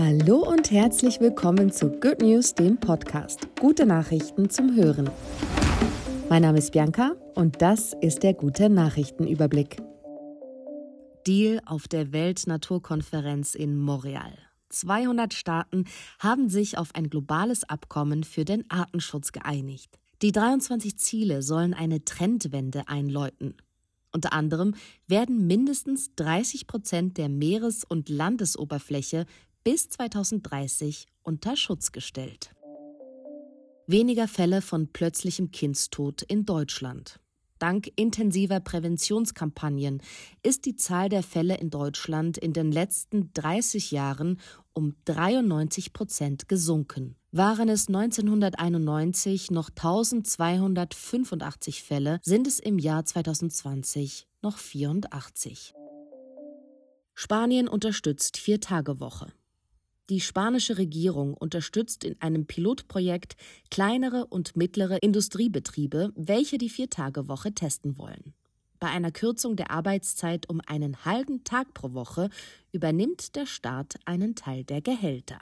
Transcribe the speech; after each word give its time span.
Hallo 0.00 0.48
und 0.48 0.70
herzlich 0.70 1.18
willkommen 1.18 1.72
zu 1.72 1.88
Good 1.90 2.22
News, 2.22 2.54
dem 2.54 2.78
Podcast. 2.78 3.48
Gute 3.58 3.84
Nachrichten 3.84 4.48
zum 4.48 4.76
Hören. 4.76 5.10
Mein 6.28 6.42
Name 6.42 6.58
ist 6.58 6.70
Bianca 6.70 7.16
und 7.34 7.60
das 7.60 7.94
ist 8.00 8.22
der 8.22 8.32
gute 8.32 8.70
Nachrichtenüberblick. 8.70 9.82
Deal 11.26 11.60
auf 11.66 11.88
der 11.88 12.12
Weltnaturkonferenz 12.12 13.56
in 13.56 13.76
Montreal. 13.76 14.38
200 14.68 15.34
Staaten 15.34 15.86
haben 16.20 16.48
sich 16.48 16.78
auf 16.78 16.94
ein 16.94 17.10
globales 17.10 17.68
Abkommen 17.68 18.22
für 18.22 18.44
den 18.44 18.70
Artenschutz 18.70 19.32
geeinigt. 19.32 19.98
Die 20.22 20.30
23 20.30 20.96
Ziele 20.96 21.42
sollen 21.42 21.74
eine 21.74 22.04
Trendwende 22.04 22.86
einläuten. 22.86 23.56
Unter 24.12 24.32
anderem 24.32 24.76
werden 25.08 25.48
mindestens 25.48 26.14
30 26.14 26.68
Prozent 26.68 27.18
der 27.18 27.28
Meeres- 27.28 27.84
und 27.84 28.08
Landesoberfläche 28.08 29.26
bis 29.70 29.90
2030 29.90 31.08
unter 31.22 31.54
Schutz 31.54 31.92
gestellt. 31.92 32.54
Weniger 33.86 34.26
Fälle 34.26 34.62
von 34.62 34.90
plötzlichem 34.94 35.50
Kindstod 35.50 36.22
in 36.22 36.46
Deutschland. 36.46 37.20
Dank 37.58 37.92
intensiver 37.96 38.60
Präventionskampagnen 38.60 40.00
ist 40.42 40.64
die 40.64 40.74
Zahl 40.74 41.10
der 41.10 41.22
Fälle 41.22 41.58
in 41.58 41.68
Deutschland 41.68 42.38
in 42.38 42.54
den 42.54 42.72
letzten 42.72 43.30
30 43.34 43.90
Jahren 43.90 44.40
um 44.72 44.94
93 45.04 45.92
Prozent 45.92 46.48
gesunken. 46.48 47.16
Waren 47.30 47.68
es 47.68 47.88
1991 47.88 49.50
noch 49.50 49.68
1285 49.68 51.82
Fälle, 51.82 52.20
sind 52.22 52.46
es 52.46 52.58
im 52.58 52.78
Jahr 52.78 53.04
2020 53.04 54.28
noch 54.40 54.56
84. 54.56 55.74
Spanien 57.14 57.68
unterstützt 57.68 58.38
Vier-Tage-Woche. 58.38 59.30
Die 60.10 60.20
spanische 60.20 60.78
Regierung 60.78 61.34
unterstützt 61.34 62.02
in 62.02 62.20
einem 62.20 62.46
Pilotprojekt 62.46 63.36
kleinere 63.70 64.26
und 64.26 64.56
mittlere 64.56 64.96
Industriebetriebe, 65.02 66.12
welche 66.16 66.56
die 66.56 66.70
Viertagewoche 66.70 67.52
testen 67.52 67.98
wollen. 67.98 68.32
Bei 68.80 68.88
einer 68.88 69.10
Kürzung 69.10 69.56
der 69.56 69.70
Arbeitszeit 69.70 70.48
um 70.48 70.62
einen 70.66 71.04
halben 71.04 71.44
Tag 71.44 71.74
pro 71.74 71.92
Woche 71.92 72.30
übernimmt 72.72 73.36
der 73.36 73.44
Staat 73.44 73.96
einen 74.06 74.34
Teil 74.34 74.64
der 74.64 74.80
Gehälter. 74.80 75.40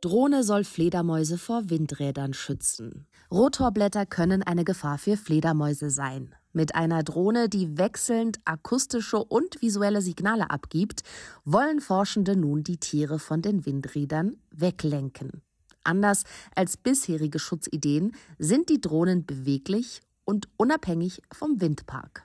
Drohne 0.00 0.42
soll 0.42 0.64
Fledermäuse 0.64 1.38
vor 1.38 1.70
Windrädern 1.70 2.34
schützen. 2.34 3.06
Rotorblätter 3.30 4.04
können 4.04 4.42
eine 4.42 4.64
Gefahr 4.64 4.98
für 4.98 5.16
Fledermäuse 5.16 5.90
sein. 5.90 6.34
Mit 6.52 6.74
einer 6.74 7.02
Drohne, 7.02 7.48
die 7.48 7.78
wechselnd 7.78 8.38
akustische 8.44 9.18
und 9.18 9.62
visuelle 9.62 10.02
Signale 10.02 10.50
abgibt, 10.50 11.02
wollen 11.44 11.80
Forschende 11.80 12.36
nun 12.36 12.62
die 12.62 12.76
Tiere 12.76 13.18
von 13.18 13.40
den 13.40 13.64
Windrädern 13.64 14.36
weglenken. 14.50 15.42
Anders 15.82 16.24
als 16.54 16.76
bisherige 16.76 17.38
Schutzideen 17.38 18.14
sind 18.38 18.68
die 18.68 18.80
Drohnen 18.80 19.24
beweglich 19.24 20.02
und 20.24 20.48
unabhängig 20.56 21.22
vom 21.32 21.60
Windpark. 21.60 22.22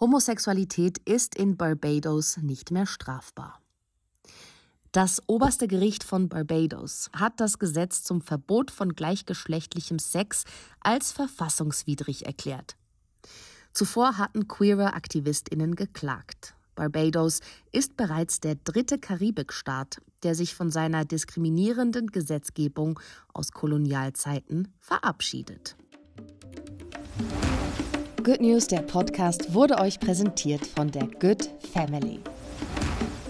Homosexualität 0.00 0.98
ist 1.04 1.36
in 1.36 1.56
Barbados 1.56 2.36
nicht 2.38 2.72
mehr 2.72 2.86
strafbar. 2.86 3.61
Das 4.92 5.22
oberste 5.26 5.68
Gericht 5.68 6.04
von 6.04 6.28
Barbados 6.28 7.08
hat 7.16 7.40
das 7.40 7.58
Gesetz 7.58 8.02
zum 8.02 8.20
Verbot 8.20 8.70
von 8.70 8.94
gleichgeschlechtlichem 8.94 9.98
Sex 9.98 10.44
als 10.80 11.12
verfassungswidrig 11.12 12.26
erklärt. 12.26 12.76
Zuvor 13.72 14.18
hatten 14.18 14.48
queere 14.48 14.92
Aktivistinnen 14.92 15.76
geklagt. 15.76 16.54
Barbados 16.74 17.40
ist 17.72 17.96
bereits 17.96 18.40
der 18.40 18.56
dritte 18.56 18.98
Karibikstaat, 18.98 19.96
der 20.24 20.34
sich 20.34 20.54
von 20.54 20.70
seiner 20.70 21.06
diskriminierenden 21.06 22.08
Gesetzgebung 22.08 23.00
aus 23.32 23.52
Kolonialzeiten 23.52 24.74
verabschiedet. 24.78 25.74
Good 28.22 28.42
News, 28.42 28.66
der 28.66 28.82
Podcast, 28.82 29.54
wurde 29.54 29.78
euch 29.78 29.98
präsentiert 30.00 30.66
von 30.66 30.90
der 30.90 31.06
Good 31.06 31.48
Family. 31.72 32.20